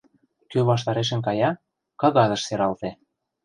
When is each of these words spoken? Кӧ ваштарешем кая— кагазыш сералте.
Кӧ 0.51 0.59
ваштарешем 0.69 1.21
кая— 1.27 1.51
кагазыш 2.01 2.41
сералте. 2.47 2.89